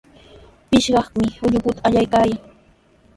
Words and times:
Pichqaqmi 0.69 1.27
ullukuta 1.45 1.83
allaykaayan. 1.87 2.39